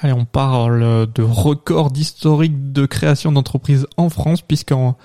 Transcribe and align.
Allez, 0.00 0.12
on 0.12 0.24
parle 0.24 1.08
de 1.12 1.22
record 1.22 1.90
historique 1.96 2.72
de 2.72 2.86
création 2.86 3.32
d'entreprises 3.32 3.84
en 3.96 4.10
France, 4.10 4.42
puisqu'en 4.42 4.96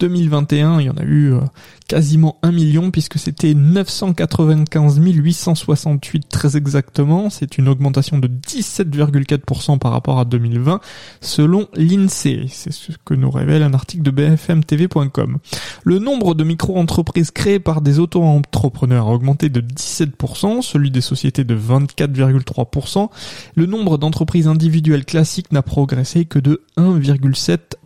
2021, 0.00 0.80
il 0.80 0.86
y 0.86 0.90
en 0.90 0.96
a 0.96 1.02
eu 1.02 1.34
euh, 1.34 1.40
quasiment 1.86 2.38
un 2.42 2.50
million, 2.50 2.90
puisque 2.90 3.18
c'était 3.18 3.52
995 3.52 5.00
868 5.00 6.28
très 6.30 6.56
exactement. 6.56 7.28
C'est 7.28 7.58
une 7.58 7.68
augmentation 7.68 8.18
de 8.18 8.26
17,4% 8.26 9.78
par 9.78 9.92
rapport 9.92 10.18
à 10.18 10.24
2020, 10.24 10.80
selon 11.20 11.68
l'INSEE. 11.74 12.46
C'est 12.48 12.72
ce 12.72 12.92
que 13.04 13.12
nous 13.12 13.30
révèle 13.30 13.62
un 13.62 13.74
article 13.74 14.02
de 14.02 14.10
bfmtv.com. 14.10 15.38
Le 15.84 15.98
nombre 15.98 16.34
de 16.34 16.44
micro-entreprises 16.44 17.32
créées 17.32 17.60
par 17.60 17.82
des 17.82 17.98
auto-entrepreneurs 17.98 19.08
a 19.08 19.12
augmenté 19.12 19.50
de 19.50 19.60
17%, 19.60 20.62
celui 20.62 20.90
des 20.90 21.02
sociétés 21.02 21.44
de 21.44 21.54
24,3%. 21.54 23.10
Le 23.54 23.66
nombre 23.66 23.98
d'entreprises 23.98 24.27
individuelles 24.36 25.04
classiques 25.04 25.52
n'a 25.52 25.62
progressé 25.62 26.24
que 26.24 26.38
de 26.38 26.62
1,7%. 26.76 27.78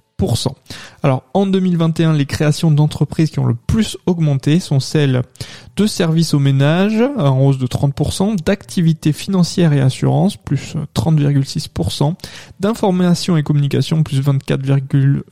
Alors 1.02 1.24
en 1.34 1.46
2021, 1.46 2.12
les 2.12 2.26
créations 2.26 2.70
d'entreprises 2.70 3.30
qui 3.30 3.40
ont 3.40 3.46
le 3.46 3.56
plus 3.56 3.98
augmenté 4.06 4.60
sont 4.60 4.78
celles 4.78 5.22
de 5.76 5.86
services 5.86 6.32
au 6.32 6.38
ménage 6.38 7.02
en 7.16 7.40
hausse 7.40 7.58
de 7.58 7.66
30%, 7.66 8.36
d'activités 8.44 9.12
financières 9.12 9.72
et 9.72 9.80
assurances 9.80 10.36
plus 10.36 10.76
30,6%, 10.94 12.14
d'information 12.60 13.36
et 13.36 13.42
communication 13.42 14.04
plus 14.04 14.20
24, 14.20 14.60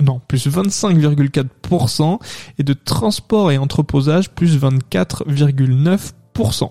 non, 0.03 0.21
plus 0.27 0.49
25,4% 0.49 2.19
et 2.59 2.65
de 2.65 2.73
transport 2.73 3.53
et 3.53 3.59
entreposage 3.59 4.31
plus 4.31 4.59
24,9%. 4.59 6.71